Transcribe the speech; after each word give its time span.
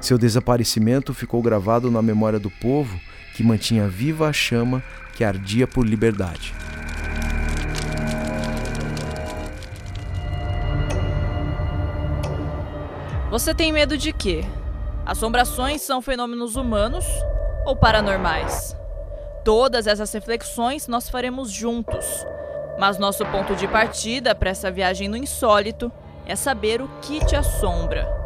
Seu 0.00 0.16
desaparecimento 0.16 1.12
ficou 1.12 1.42
gravado 1.42 1.90
na 1.90 2.00
memória 2.00 2.38
do 2.38 2.50
povo 2.50 2.98
que 3.34 3.42
mantinha 3.42 3.88
viva 3.88 4.28
a 4.28 4.32
chama 4.32 4.82
que 5.14 5.24
ardia 5.24 5.66
por 5.66 5.86
liberdade. 5.86 6.54
Você 13.30 13.52
tem 13.52 13.72
medo 13.72 13.98
de 13.98 14.12
quê? 14.12 14.44
Assombrações 15.04 15.82
são 15.82 16.00
fenômenos 16.00 16.56
humanos 16.56 17.04
ou 17.66 17.76
paranormais? 17.76 18.76
Todas 19.44 19.86
essas 19.86 20.12
reflexões 20.12 20.88
nós 20.88 21.08
faremos 21.08 21.50
juntos. 21.50 22.06
Mas 22.78 22.98
nosso 22.98 23.26
ponto 23.26 23.56
de 23.56 23.66
partida 23.66 24.34
para 24.34 24.50
essa 24.50 24.70
viagem 24.70 25.08
no 25.08 25.16
insólito 25.16 25.90
é 26.26 26.36
saber 26.36 26.80
o 26.80 26.88
que 27.02 27.24
te 27.24 27.34
assombra. 27.34 28.17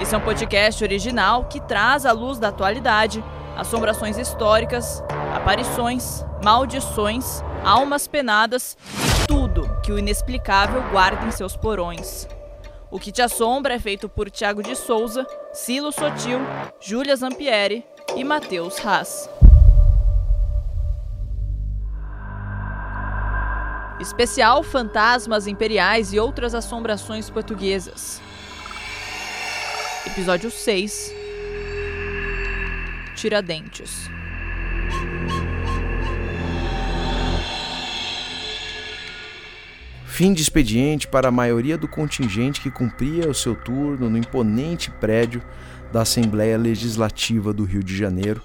Esse 0.00 0.14
é 0.14 0.18
um 0.18 0.22
podcast 0.22 0.82
original 0.82 1.44
que 1.44 1.60
traz 1.60 2.06
à 2.06 2.12
luz 2.12 2.38
da 2.38 2.48
atualidade 2.48 3.22
assombrações 3.54 4.16
históricas, 4.16 5.04
aparições, 5.36 6.24
maldições, 6.42 7.42
almas 7.62 8.08
penadas 8.08 8.78
e 8.94 9.26
tudo 9.26 9.68
que 9.82 9.92
o 9.92 9.98
inexplicável 9.98 10.82
guarda 10.90 11.26
em 11.26 11.30
seus 11.30 11.54
porões. 11.54 12.26
O 12.90 12.98
que 12.98 13.12
te 13.12 13.20
assombra 13.20 13.74
é 13.74 13.78
feito 13.78 14.08
por 14.08 14.30
Tiago 14.30 14.62
de 14.62 14.74
Souza, 14.74 15.26
Silo 15.52 15.92
Sotil, 15.92 16.40
Júlia 16.80 17.14
Zampieri 17.14 17.84
e 18.16 18.24
Matheus 18.24 18.82
Haas. 18.84 19.28
Especial 24.00 24.62
Fantasmas 24.62 25.46
Imperiais 25.46 26.14
e 26.14 26.18
Outras 26.18 26.54
Assombrações 26.54 27.28
Portuguesas. 27.28 28.22
Episódio 30.12 30.50
6 30.50 31.14
Tiradentes. 33.14 34.10
Fim 40.04 40.32
de 40.32 40.42
expediente 40.42 41.06
para 41.06 41.28
a 41.28 41.30
maioria 41.30 41.78
do 41.78 41.86
contingente 41.86 42.60
que 42.60 42.72
cumpria 42.72 43.30
o 43.30 43.34
seu 43.34 43.54
turno 43.54 44.10
no 44.10 44.18
imponente 44.18 44.90
prédio 44.90 45.40
da 45.92 46.02
Assembleia 46.02 46.58
Legislativa 46.58 47.52
do 47.52 47.62
Rio 47.62 47.84
de 47.84 47.96
Janeiro, 47.96 48.42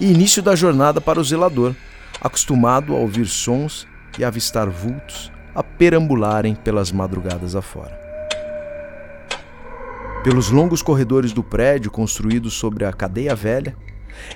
e 0.00 0.06
início 0.06 0.40
da 0.40 0.54
jornada 0.54 1.00
para 1.00 1.18
o 1.18 1.24
zelador, 1.24 1.74
acostumado 2.20 2.94
a 2.94 2.98
ouvir 2.98 3.26
sons 3.26 3.88
e 4.16 4.24
avistar 4.24 4.70
vultos 4.70 5.32
a 5.52 5.64
perambularem 5.64 6.54
pelas 6.54 6.92
madrugadas 6.92 7.56
afora. 7.56 8.01
Pelos 10.22 10.50
longos 10.50 10.82
corredores 10.82 11.32
do 11.32 11.42
prédio 11.42 11.90
construído 11.90 12.48
sobre 12.48 12.84
a 12.84 12.92
cadeia 12.92 13.34
velha, 13.34 13.76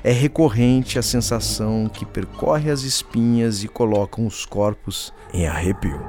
é 0.03 0.11
recorrente 0.11 0.99
a 0.99 1.03
sensação 1.03 1.89
que 1.89 2.05
percorre 2.05 2.73
as 2.73 2.83
espinhas 2.83 3.63
e 3.63 3.69
coloca 3.69 4.21
os 4.21 4.45
corpos 4.45 5.13
em 5.33 5.47
arrepio. 5.47 6.01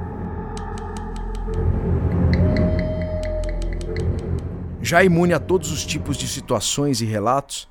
Já 4.81 5.03
imune 5.03 5.34
a 5.34 5.39
todos 5.39 5.72
os 5.72 5.86
tipos 5.86 6.17
de 6.17 6.28
situações 6.28 7.00
e 7.02 7.06
relatos, 7.06 7.69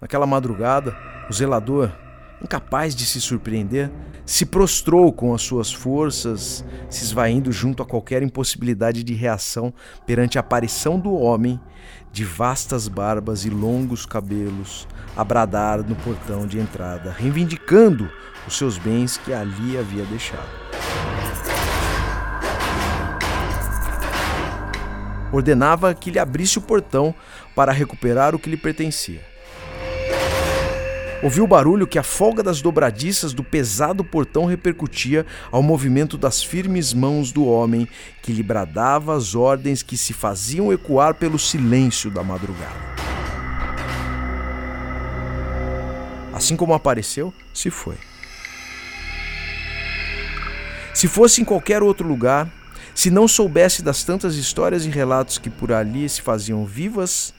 naquela 0.00 0.26
madrugada, 0.26 0.96
o 1.28 1.32
zelador, 1.32 1.90
incapaz 2.42 2.94
de 2.94 3.04
se 3.04 3.20
surpreender, 3.20 3.90
se 4.24 4.44
prostrou 4.44 5.12
com 5.12 5.34
as 5.34 5.42
suas 5.42 5.72
forças, 5.72 6.64
se 6.90 7.04
esvaindo 7.04 7.50
junto 7.50 7.82
a 7.82 7.86
qualquer 7.86 8.22
impossibilidade 8.22 9.02
de 9.02 9.14
reação 9.14 9.72
perante 10.06 10.38
a 10.38 10.40
aparição 10.40 10.98
do 10.98 11.12
homem 11.14 11.58
de 12.12 12.24
vastas 12.24 12.88
barbas 12.88 13.44
e 13.44 13.50
longos 13.50 14.04
cabelos 14.04 14.86
a 15.16 15.24
bradar 15.24 15.82
no 15.82 15.96
portão 15.96 16.46
de 16.46 16.58
entrada, 16.58 17.10
reivindicando 17.10 18.10
os 18.46 18.56
seus 18.56 18.78
bens 18.78 19.16
que 19.16 19.32
ali 19.32 19.76
havia 19.76 20.04
deixado. 20.04 20.48
Ordenava 25.30 25.94
que 25.94 26.10
lhe 26.10 26.18
abrisse 26.18 26.58
o 26.58 26.62
portão 26.62 27.14
para 27.54 27.72
recuperar 27.72 28.34
o 28.34 28.38
que 28.38 28.48
lhe 28.48 28.56
pertencia. 28.56 29.20
Ouviu 31.20 31.42
o 31.42 31.48
barulho 31.48 31.86
que 31.86 31.98
a 31.98 32.02
folga 32.04 32.44
das 32.44 32.62
dobradiças 32.62 33.32
do 33.32 33.42
pesado 33.42 34.04
portão 34.04 34.44
repercutia 34.44 35.26
ao 35.50 35.60
movimento 35.60 36.16
das 36.16 36.44
firmes 36.44 36.94
mãos 36.94 37.32
do 37.32 37.44
homem 37.44 37.88
que 38.22 38.32
lhe 38.32 38.42
bradava 38.42 39.16
as 39.16 39.34
ordens 39.34 39.82
que 39.82 39.96
se 39.96 40.12
faziam 40.12 40.72
ecoar 40.72 41.14
pelo 41.14 41.36
silêncio 41.36 42.08
da 42.08 42.22
madrugada. 42.22 42.88
Assim 46.32 46.54
como 46.54 46.72
apareceu, 46.72 47.34
se 47.52 47.68
foi. 47.68 47.96
Se 50.94 51.08
fosse 51.08 51.40
em 51.40 51.44
qualquer 51.44 51.82
outro 51.82 52.06
lugar, 52.06 52.48
se 52.94 53.10
não 53.10 53.26
soubesse 53.26 53.82
das 53.82 54.04
tantas 54.04 54.36
histórias 54.36 54.86
e 54.86 54.88
relatos 54.88 55.36
que 55.36 55.50
por 55.50 55.72
ali 55.72 56.08
se 56.08 56.22
faziam 56.22 56.64
vivas, 56.64 57.34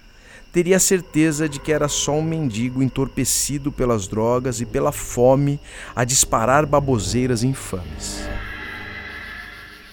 teria 0.51 0.79
certeza 0.79 1.47
de 1.47 1.59
que 1.59 1.71
era 1.71 1.87
só 1.87 2.13
um 2.13 2.23
mendigo 2.23 2.81
entorpecido 2.81 3.71
pelas 3.71 4.07
drogas 4.07 4.61
e 4.61 4.65
pela 4.65 4.91
fome 4.91 5.59
a 5.95 6.03
disparar 6.03 6.65
baboseiras 6.65 7.43
infames. 7.43 8.27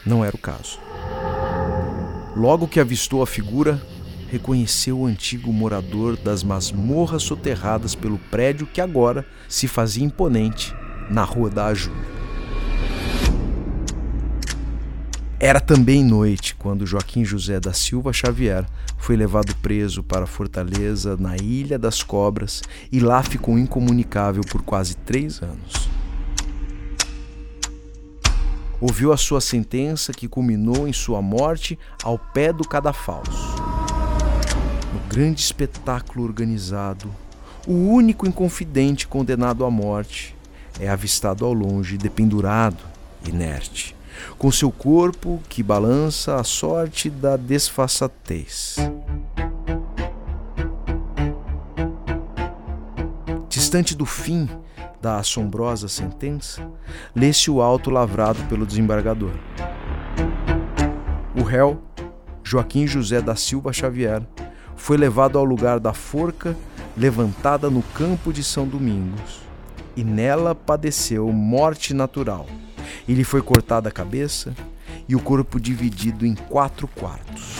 Não 0.04 0.24
era 0.24 0.34
o 0.34 0.38
caso. 0.38 0.78
Logo 2.36 2.68
que 2.68 2.80
avistou 2.80 3.22
a 3.22 3.26
figura, 3.26 3.82
reconheceu 4.30 5.00
o 5.00 5.06
antigo 5.06 5.52
morador 5.52 6.16
das 6.16 6.42
masmorras 6.42 7.22
soterradas 7.22 7.94
pelo 7.94 8.18
prédio 8.18 8.66
que 8.66 8.80
agora 8.80 9.26
se 9.48 9.66
fazia 9.66 10.04
imponente 10.04 10.74
na 11.10 11.22
Rua 11.22 11.50
da 11.50 11.66
Ajuda. 11.66 12.15
Era 15.38 15.60
também 15.60 16.02
noite 16.02 16.54
quando 16.54 16.86
Joaquim 16.86 17.22
José 17.22 17.60
da 17.60 17.74
Silva 17.74 18.10
Xavier 18.10 18.64
foi 18.96 19.16
levado 19.16 19.54
preso 19.56 20.02
para 20.02 20.24
a 20.24 20.26
fortaleza 20.26 21.14
na 21.18 21.36
Ilha 21.36 21.78
das 21.78 22.02
Cobras 22.02 22.62
e 22.90 23.00
lá 23.00 23.22
ficou 23.22 23.58
incomunicável 23.58 24.42
por 24.50 24.62
quase 24.62 24.96
três 24.96 25.42
anos. 25.42 25.90
Ouviu 28.80 29.12
a 29.12 29.16
sua 29.18 29.42
sentença 29.42 30.10
que 30.10 30.26
culminou 30.26 30.88
em 30.88 30.92
sua 30.92 31.20
morte 31.20 31.78
ao 32.02 32.18
pé 32.18 32.50
do 32.50 32.66
cadafalso. 32.66 33.56
No 34.90 35.00
grande 35.06 35.42
espetáculo 35.42 36.24
organizado, 36.24 37.14
o 37.66 37.74
único 37.74 38.26
inconfidente 38.26 39.06
condenado 39.06 39.66
à 39.66 39.70
morte 39.70 40.34
é 40.80 40.88
avistado 40.88 41.44
ao 41.44 41.52
longe, 41.52 41.98
dependurado, 41.98 42.82
inerte 43.26 43.96
com 44.38 44.50
seu 44.50 44.70
corpo 44.70 45.40
que 45.48 45.62
balança 45.62 46.36
a 46.36 46.44
sorte 46.44 47.08
da 47.10 47.36
desfaçatez. 47.36 48.76
Distante 53.48 53.94
do 53.94 54.06
fim 54.06 54.48
da 55.00 55.18
assombrosa 55.18 55.88
sentença, 55.88 56.68
lê-se 57.14 57.50
o 57.50 57.60
auto 57.60 57.90
lavrado 57.90 58.42
pelo 58.48 58.66
desembargador. 58.66 59.32
O 61.34 61.42
réu, 61.42 61.82
Joaquim 62.42 62.86
José 62.86 63.20
da 63.20 63.36
Silva 63.36 63.72
Xavier, 63.72 64.22
foi 64.76 64.96
levado 64.96 65.38
ao 65.38 65.44
lugar 65.44 65.80
da 65.80 65.92
forca 65.92 66.56
levantada 66.96 67.68
no 67.68 67.82
campo 67.82 68.32
de 68.32 68.42
São 68.42 68.66
Domingos 68.66 69.40
e 69.96 70.04
nela 70.04 70.54
padeceu 70.54 71.30
morte 71.32 71.92
natural 71.94 72.46
e 73.06 73.14
lhe 73.14 73.24
foi 73.24 73.42
cortada 73.42 73.88
a 73.88 73.92
cabeça 73.92 74.54
e 75.08 75.14
o 75.14 75.20
corpo 75.20 75.60
dividido 75.60 76.26
em 76.26 76.34
quatro 76.34 76.88
quartos. 76.88 77.56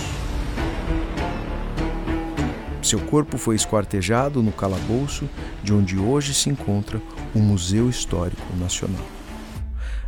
Seu 2.82 3.00
corpo 3.00 3.36
foi 3.36 3.56
esquartejado 3.56 4.42
no 4.42 4.52
calabouço 4.52 5.28
de 5.62 5.72
onde 5.72 5.98
hoje 5.98 6.32
se 6.32 6.48
encontra 6.48 7.02
o 7.34 7.38
Museu 7.38 7.88
Histórico 7.88 8.56
Nacional. 8.56 9.04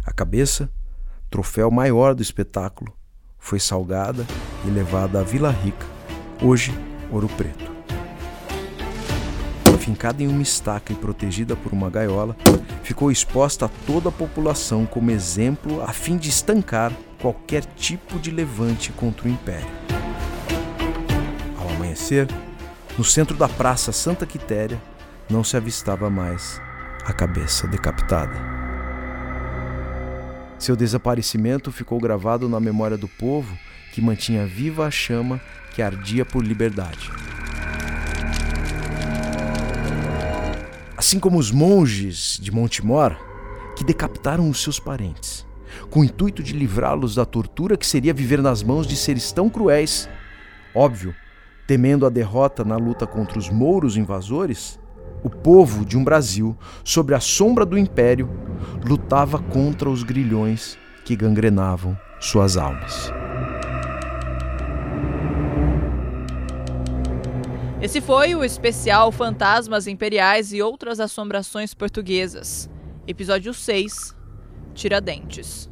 A 0.04 0.12
cabeça, 0.12 0.70
troféu 1.28 1.70
maior 1.70 2.14
do 2.14 2.22
espetáculo, 2.22 2.92
foi 3.38 3.58
salgada 3.58 4.24
e 4.64 4.70
levada 4.70 5.20
à 5.20 5.22
Vila 5.24 5.50
Rica, 5.50 5.86
hoje 6.40 6.72
Ouro 7.10 7.28
Preto 7.28 7.77
fincada 9.88 10.22
em 10.22 10.26
uma 10.26 10.42
estaca 10.42 10.92
e 10.92 10.96
protegida 10.96 11.56
por 11.56 11.72
uma 11.72 11.88
gaiola, 11.88 12.36
ficou 12.82 13.10
exposta 13.10 13.64
a 13.64 13.70
toda 13.86 14.10
a 14.10 14.12
população 14.12 14.84
como 14.84 15.10
exemplo 15.10 15.82
a 15.82 15.94
fim 15.94 16.18
de 16.18 16.28
estancar 16.28 16.92
qualquer 17.18 17.64
tipo 17.64 18.18
de 18.18 18.30
levante 18.30 18.92
contra 18.92 19.26
o 19.26 19.30
império. 19.30 19.66
Ao 21.58 21.70
amanhecer, 21.70 22.28
no 22.98 23.04
centro 23.04 23.34
da 23.34 23.48
Praça 23.48 23.90
Santa 23.90 24.26
Quitéria, 24.26 24.78
não 25.30 25.42
se 25.42 25.56
avistava 25.56 26.10
mais 26.10 26.60
a 27.06 27.12
cabeça 27.14 27.66
decapitada. 27.66 28.36
Seu 30.58 30.76
desaparecimento 30.76 31.72
ficou 31.72 31.98
gravado 31.98 32.46
na 32.46 32.60
memória 32.60 32.98
do 32.98 33.08
povo 33.08 33.56
que 33.94 34.02
mantinha 34.02 34.44
viva 34.44 34.86
a 34.86 34.90
chama 34.90 35.40
que 35.72 35.80
ardia 35.80 36.26
por 36.26 36.44
liberdade. 36.44 37.10
Assim 40.98 41.20
como 41.20 41.38
os 41.38 41.52
monges 41.52 42.40
de 42.42 42.50
Montemor, 42.50 43.16
que 43.76 43.84
decapitaram 43.84 44.50
os 44.50 44.60
seus 44.60 44.80
parentes, 44.80 45.46
com 45.90 46.00
o 46.00 46.04
intuito 46.04 46.42
de 46.42 46.52
livrá-los 46.52 47.14
da 47.14 47.24
tortura 47.24 47.76
que 47.76 47.86
seria 47.86 48.12
viver 48.12 48.42
nas 48.42 48.64
mãos 48.64 48.84
de 48.84 48.96
seres 48.96 49.30
tão 49.30 49.48
cruéis, 49.48 50.08
óbvio, 50.74 51.14
temendo 51.68 52.04
a 52.04 52.08
derrota 52.08 52.64
na 52.64 52.76
luta 52.76 53.06
contra 53.06 53.38
os 53.38 53.48
mouros 53.48 53.96
invasores, 53.96 54.76
o 55.22 55.30
povo 55.30 55.86
de 55.86 55.96
um 55.96 56.02
Brasil, 56.02 56.58
sobre 56.82 57.14
a 57.14 57.20
sombra 57.20 57.64
do 57.64 57.78
império, 57.78 58.28
lutava 58.84 59.38
contra 59.38 59.88
os 59.88 60.02
grilhões 60.02 60.76
que 61.04 61.14
gangrenavam 61.14 61.96
suas 62.18 62.56
almas. 62.56 63.12
Esse 67.80 68.00
foi 68.00 68.34
o 68.34 68.42
especial 68.42 69.12
Fantasmas 69.12 69.86
Imperiais 69.86 70.52
e 70.52 70.60
Outras 70.60 70.98
Assombrações 70.98 71.74
Portuguesas, 71.74 72.68
episódio 73.06 73.54
6 73.54 74.16
Tiradentes. 74.74 75.70